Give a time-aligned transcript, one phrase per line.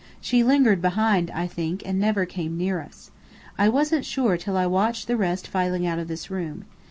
[0.19, 3.11] "She lingered behind, I think, and never came near us.
[3.55, 6.65] I wasn't sure till I watched the rest filing out of this room.